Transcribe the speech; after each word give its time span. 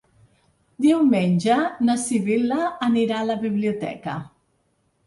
Diumenge 0.85 1.59
na 1.91 1.99
Sibil·la 2.07 2.59
anirà 2.89 3.21
a 3.21 3.29
la 3.33 3.39
biblioteca. 3.47 4.19